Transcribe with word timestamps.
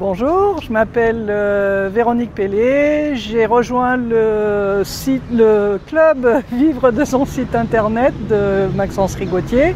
Bonjour, 0.00 0.62
je 0.62 0.72
m'appelle 0.72 1.26
euh, 1.28 1.90
Véronique 1.92 2.34
Pellet. 2.34 3.16
J'ai 3.16 3.44
rejoint 3.44 3.98
le, 3.98 4.82
club 5.86 6.42
Vivre 6.52 6.90
de 6.90 7.04
son 7.04 7.26
site 7.26 7.54
internet 7.54 8.14
de 8.26 8.66
Maxence 8.74 9.14
Rigotier. 9.14 9.74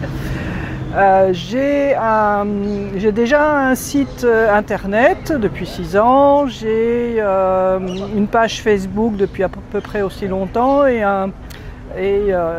Euh, 0.97 1.35
j'ai 1.35 3.13
déjà 3.13 3.69
un 3.69 3.75
site 3.75 4.25
euh, 4.25 4.51
internet 4.57 5.31
depuis 5.31 5.67
6 5.67 5.99
ans, 5.99 6.47
j'ai 6.47 7.21
une 7.21 8.27
page 8.27 8.63
Facebook 8.63 9.17
depuis 9.17 9.43
à 9.43 9.51
peu 9.51 9.83
près 9.83 10.01
aussi 10.01 10.27
longtemps 10.27 10.87
et, 10.87 11.03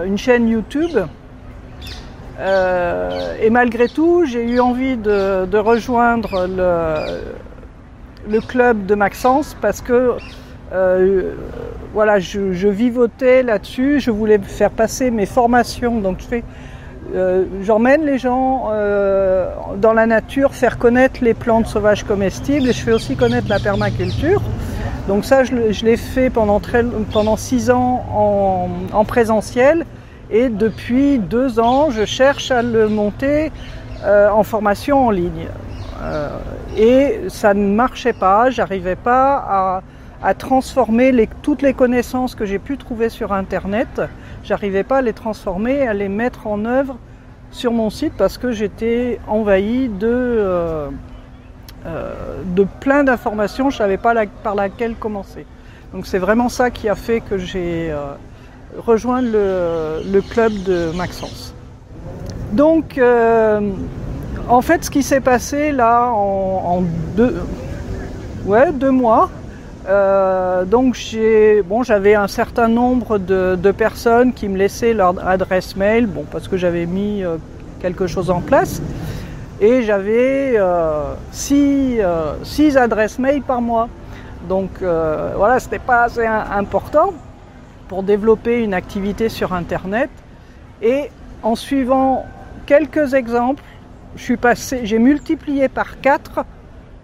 une 0.06 0.18
chaîne 0.20 0.48
YouTube. 0.48 1.00
et 2.40 3.50
malgré 3.50 3.90
tout, 3.90 4.26
j'ai 4.28 4.44
eu 4.44 4.60
envie 4.60 4.98
de 4.98 5.58
rejoindre 5.58 6.46
le, 6.46 7.46
le 8.30 8.42
club 8.42 8.86
de 8.86 8.96
Maxence 8.96 9.56
parce 9.62 9.82
que 9.82 10.18
euh, 10.74 11.34
voilà, 11.94 12.20
je, 12.20 12.68
vivotais 12.68 13.44
là-dessus, 13.44 14.00
je 14.00 14.12
voulais 14.12 14.40
faire 14.40 14.72
passer 14.72 15.12
mes 15.12 15.26
formations, 15.26 16.02
donc 16.02 16.20
je 16.20 16.26
fais, 16.26 16.44
euh, 17.16 17.46
j'emmène 17.62 18.04
les 18.06 18.18
gens 18.18 18.70
euh, 18.72 19.48
dans 19.78 19.94
la 19.94 20.06
nature, 20.08 20.54
faire 20.54 20.78
connaître 20.78 21.24
les 21.24 21.34
plantes 21.34 21.68
sauvages 21.68 22.04
comestibles, 22.04 22.68
et 22.68 22.74
je 22.74 22.82
fais 22.82 22.92
aussi 22.92 23.16
connaître 23.16 23.48
la 23.48 23.60
permaculture. 23.60 24.42
Donc 25.08 25.24
ça, 25.24 25.44
je, 25.44 25.86
l'ai 25.86 25.98
fait 25.98 26.32
pendant, 26.32 26.60
pendant 27.14 27.38
six 27.38 27.70
ans 27.70 28.04
en, 28.92 29.06
présentiel, 29.06 29.86
et 30.32 30.50
depuis 30.50 31.20
deux 31.20 31.60
ans, 31.60 31.92
je 31.92 32.06
cherche 32.06 32.50
à 32.50 32.64
le 32.64 32.90
monter 32.90 33.52
en 34.04 34.44
formation 34.44 35.08
en 35.08 35.12
ligne. 35.12 35.48
Euh, 36.02 36.30
et 36.78 37.30
ça 37.30 37.54
ne 37.54 37.74
marchait 37.74 38.14
pas, 38.14 38.50
j'arrivais 38.50 38.96
pas 38.96 39.82
à, 40.22 40.34
transformer 40.34 41.28
toutes 41.44 41.62
les 41.62 41.76
connaissances 41.76 42.34
que 42.34 42.46
j'ai 42.46 42.58
pu 42.58 42.78
trouver 42.78 43.10
sur 43.10 43.32
Internet, 43.32 44.02
j'arrivais 44.44 44.84
pas 44.84 44.98
à 44.98 45.02
les 45.04 45.14
transformer, 45.14 45.88
à 45.88 45.94
les 45.94 46.10
mettre 46.10 46.48
en 46.48 46.66
œuvre 46.66 46.98
sur 47.52 47.72
mon 47.72 47.92
site 47.92 48.14
parce 48.18 48.40
que 48.40 48.52
j'étais 48.52 49.20
envahi 49.28 49.88
de, 49.88 50.08
euh, 50.08 50.90
euh, 51.86 52.66
plein 52.80 53.04
d'informations, 53.04 53.70
je 53.70 53.78
savais 53.78 53.98
pas 53.98 54.16
par 54.44 54.56
laquelle 54.56 54.96
commencer. 54.96 55.46
Donc 55.94 56.08
c'est 56.08 56.18
vraiment 56.18 56.50
ça 56.50 56.72
qui 56.72 56.90
a 56.90 56.96
fait 56.96 57.22
que 57.22 57.38
j'ai 57.38 57.94
rejoint 58.80 59.22
le, 59.22 60.02
le, 60.12 60.22
club 60.22 60.52
de 60.64 60.92
Maxence. 60.98 61.54
Donc 62.54 63.00
en 64.48 64.62
fait, 64.62 64.86
ce 64.86 64.90
qui 64.90 65.04
s'est 65.04 65.22
passé 65.22 65.72
là 65.72 66.10
en, 66.12 66.84
deux, 67.16 67.36
ouais, 68.46 68.72
deux 68.72 68.92
mois, 68.92 69.30
euh, 69.88 70.66
donc 70.66 70.96
j'ai, 70.96 71.62
bon, 71.62 71.84
j'avais 71.84 72.16
un 72.16 72.28
certain 72.28 72.68
nombre 72.68 73.18
de, 73.18 73.72
personnes 73.72 74.34
qui 74.34 74.48
me 74.48 74.58
laissaient 74.58 74.94
leur 74.94 75.28
adresse 75.28 75.76
mail, 75.76 76.08
bon, 76.08 76.26
parce 76.32 76.48
que 76.48 76.58
j'avais 76.58 76.86
mis 76.86 77.24
euh, 77.24 77.38
quelque 77.80 78.08
chose 78.08 78.30
en 78.30 78.42
place, 78.42 78.82
et 79.62 79.84
j'avais 79.84 80.54
euh, 80.58 81.14
six, 81.32 82.00
six, 82.44 82.78
adresses 82.78 83.20
mail 83.20 83.42
par 83.42 83.62
mois. 83.62 83.90
Donc 84.50 84.70
voilà, 84.82 85.60
c'était 85.60 85.80
pas 85.80 86.04
assez 86.04 86.26
important 86.26 87.14
pour 87.88 88.04
développer 88.04 88.64
une 88.64 88.74
activité 88.76 89.30
sur 89.30 89.54
Internet. 89.54 90.10
Et 90.82 91.10
en 91.42 91.56
suivant 91.56 92.26
quelques 92.66 93.14
exemples, 93.14 93.64
suis 94.24 94.38
passé, 94.38 94.82
j'ai 94.84 95.00
multiplié 95.00 95.70
par 95.70 96.02
4 96.02 96.46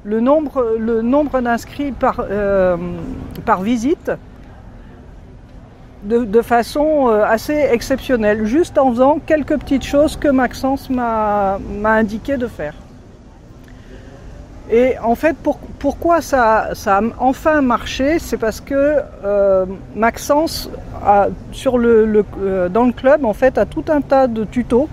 le 0.03 0.19
nombre, 0.19 0.75
le 0.79 1.01
nombre 1.01 1.41
d'inscrits 1.41 1.91
par, 1.91 2.25
euh, 2.29 2.75
par 3.45 3.61
visite 3.61 4.11
de, 6.03 6.41
façon 6.41 7.09
euh, 7.09 7.23
assez 7.23 7.53
exceptionnelle, 7.53 8.45
juste 8.45 8.79
en 8.79 8.89
faisant 8.91 9.19
quelques 9.23 9.57
petites 9.59 9.85
choses 9.85 10.17
que 10.17 10.27
Maxence 10.29 10.89
m'a 10.89 11.59
indiqué 11.83 12.37
de 12.37 12.47
faire. 12.47 12.73
Et 14.71 14.97
en 14.99 15.15
fait, 15.15 15.35
pourquoi 15.79 16.21
ça, 16.21 16.69
ça, 16.73 16.99
a 16.99 17.01
enfin 17.19 17.61
marché 17.61 18.19
C'est 18.19 18.37
parce 18.37 18.61
que 18.61 18.99
euh, 19.23 19.65
Maxence, 19.95 20.71
a, 21.05 21.27
sur 21.51 21.77
le, 21.77 22.23
dans 22.69 22.85
le 22.85 22.93
club, 22.93 23.25
en 23.25 23.33
fait, 23.33 23.57
a 23.57 23.65
tout 23.65 23.83
un 23.89 24.01
tas 24.01 24.27
de 24.27 24.45
tutos 24.45 24.87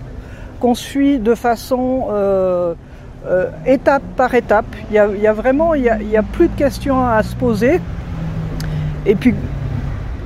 qu'on 0.59 0.75
suit 0.75 1.19
de 1.19 1.35
façon 1.35 2.07
euh, 2.11 2.73
euh, 3.27 3.49
étape 3.65 4.03
par 4.15 4.33
étape. 4.35 4.65
Il 4.89 4.95
y 4.95 5.27
a, 5.27 5.33
vraiment, 5.33 5.73
il 5.73 5.83
y 5.83 6.17
a, 6.17 6.23
plus 6.23 6.47
de 6.47 6.55
questions 6.55 7.05
à 7.05 7.23
se 7.23 7.35
poser. 7.35 7.81
Et 9.05 9.15
puis, 9.15 9.33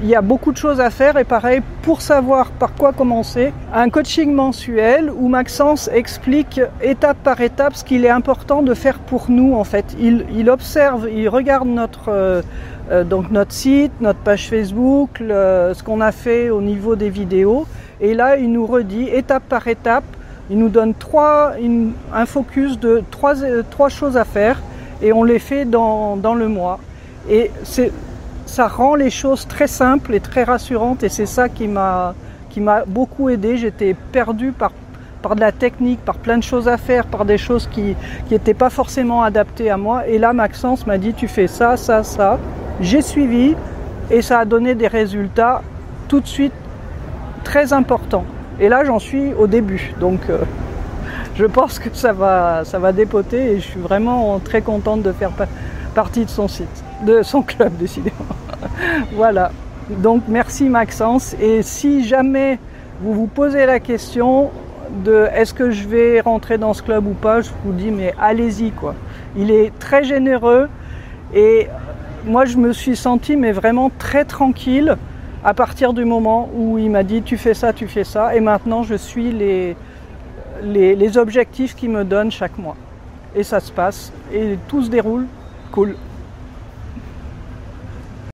il 0.02 0.10
y 0.10 0.16
a 0.16 0.22
beaucoup 0.22 0.52
de 0.52 0.58
choses 0.58 0.82
à 0.82 0.90
faire 0.90 1.18
et 1.18 1.24
pareil, 1.24 1.62
pour 1.82 2.02
savoir 2.02 2.52
par 2.52 2.74
quoi 2.76 2.92
commencer, 2.92 3.54
un 3.74 3.90
coaching 3.90 4.34
mensuel 4.34 5.10
où 5.10 5.30
Maxence 5.30 5.90
explique 5.94 6.60
étape 6.82 7.18
par 7.24 7.40
étape 7.40 7.76
ce 7.76 7.86
qu'il 7.86 8.04
est 8.04 8.10
important 8.10 8.64
de 8.64 8.74
faire 8.74 9.00
pour 9.00 9.32
nous 9.32 9.54
en 9.54 9.64
fait. 9.64 9.96
Il, 10.02 10.50
observe, 10.50 11.08
il 11.10 11.30
regarde 11.30 11.70
notre, 11.70 12.10
euh, 12.10 12.42
notre 13.32 13.54
site, 13.54 13.94
notre 14.02 14.20
page 14.20 14.50
Facebook, 14.50 15.20
ce 15.20 15.84
qu'on 15.84 16.02
a 16.02 16.12
fait 16.12 16.50
au 16.50 16.62
niveau 16.62 16.98
des 16.98 17.10
vidéos 17.10 17.66
et 18.02 18.14
là 18.14 18.36
il 18.36 18.52
nous 18.52 18.66
redit 18.66 19.08
étape 19.08 19.44
par 19.48 19.70
étape 19.70 20.04
il 20.50 20.58
nous 20.58 20.70
donne 20.70 20.94
un 22.14 22.26
focus 22.26 22.80
de 22.80 23.04
trois, 23.12 23.36
trois, 23.70 23.90
choses 23.90 24.18
à 24.18 24.26
faire 24.26 24.60
et 25.02 25.14
on 25.14 25.24
les 25.24 25.40
fait 25.40 25.66
dans, 25.66 26.36
le 26.36 26.48
mois. 26.48 26.80
Et 27.30 27.52
ça 28.46 28.68
rend 28.68 28.96
les 28.96 29.10
choses 29.10 29.48
très 29.48 29.68
simples 29.68 30.14
et 30.14 30.20
très 30.20 30.44
rassurantes 30.44 31.04
et 31.04 31.10
c'est 31.10 31.26
ça 31.26 31.48
qui 31.50 31.68
m'a 31.68 32.14
beaucoup 32.88 33.30
aidé. 33.30 33.58
J'étais 33.58 33.96
perdu 34.12 34.52
par, 34.52 34.72
par 35.22 35.36
de 35.36 35.42
la 35.42 35.52
technique, 35.52 36.02
par 36.02 36.16
plein 36.16 36.38
de 36.38 36.44
choses 36.44 36.68
à 36.68 36.78
faire, 36.78 37.06
par 37.06 37.24
des 37.26 37.38
choses 37.38 37.68
qui 37.72 37.96
n'étaient 38.30 38.54
pas 38.54 38.70
forcément 38.70 39.24
adaptées 39.24 39.70
à 39.70 39.78
moi. 39.78 40.08
Et 40.08 40.18
là, 40.18 40.34
Maxence 40.34 40.86
m'a 40.86 40.98
dit 40.98 41.14
tu 41.14 41.28
fais 41.28 41.48
ça, 41.48 41.78
ça, 41.78 42.04
ça. 42.04 42.38
J'ai 42.82 43.02
suivi 43.02 43.56
et 44.12 44.22
ça 44.22 44.40
a 44.40 44.46
donné 44.46 44.76
des 44.76 44.88
résultats 44.88 45.62
tout 46.10 46.20
de 46.20 46.28
suite 46.28 46.54
très 47.44 47.72
importants. 47.72 48.26
Et 48.60 48.70
là, 48.70 48.84
j'en 48.84 49.00
suis 49.00 49.34
au 49.34 49.48
début. 49.48 49.94
Donc, 50.00 50.22
euh, 50.30 50.40
je 51.36 51.46
pense 51.46 51.80
que 51.80 51.90
ça 51.94 52.14
va, 52.14 52.64
ça 52.66 52.80
va 52.80 52.92
dépoter 52.92 53.54
et 53.54 53.60
je 53.60 53.68
suis 53.68 53.80
vraiment 53.80 54.40
très 54.40 54.62
contente 54.62 55.02
de 55.02 55.12
faire 55.12 55.32
partie 55.96 56.26
de 56.26 56.30
son 56.30 56.48
site, 56.48 56.84
de 57.06 57.24
son 57.24 57.42
club, 57.44 57.76
décidément. 57.78 58.16
voilà. 59.14 59.52
Donc, 59.90 60.24
merci 60.28 60.70
Maxence. 60.70 61.36
Et 61.42 61.62
si 61.62 62.06
jamais 62.08 62.60
vous 63.02 63.14
vous 63.14 63.28
posez 63.28 63.66
la 63.66 63.80
question 63.80 64.52
de 65.04 65.28
est-ce 65.34 65.54
que 65.54 65.72
je 65.72 65.88
vais 65.88 66.22
rentrer 66.22 66.58
dans 66.58 66.74
ce 66.74 66.84
club 66.84 67.08
ou 67.08 67.14
pas, 67.14 67.42
je 67.42 67.50
vous 67.66 67.74
dis, 67.74 67.92
mais 67.92 68.14
allez-y, 68.22 68.72
quoi. 68.72 68.96
Il 69.36 69.50
est 69.50 69.78
très 69.80 70.04
généreux 70.04 70.70
et 71.34 71.68
moi, 72.26 72.46
je 72.46 72.58
me 72.58 72.72
suis 72.72 72.96
sentie, 72.96 73.36
mais 73.36 73.52
vraiment 73.52 73.92
très 73.98 74.24
tranquille 74.24 74.96
à 75.44 75.54
partir 75.54 75.94
du 75.94 76.06
moment 76.06 76.50
où 76.56 76.78
il 76.78 76.90
m'a 76.90 77.04
dit 77.04 77.22
tu 77.22 77.38
fais 77.38 77.54
ça, 77.54 77.74
tu 77.74 77.88
fais 77.88 78.04
ça, 78.04 78.36
et 78.36 78.40
maintenant 78.40 78.84
je 78.84 78.96
suis 78.96 79.32
les, 79.32 81.18
objectifs 81.18 81.76
qu'il 81.76 81.90
me 81.90 82.04
donne 82.04 82.32
chaque 82.32 82.58
mois. 82.58 82.78
Et 83.36 83.44
ça 83.44 83.60
se 83.60 83.72
passe, 83.72 84.14
et 84.32 84.58
tout 84.68 84.84
se 84.84 84.90
déroule 84.90 85.26
cool. 85.72 85.96